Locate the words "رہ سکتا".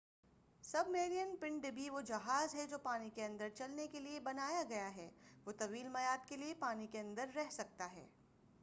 7.35-7.93